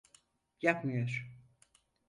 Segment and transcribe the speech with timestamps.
[0.61, 1.31] Yapmıyor.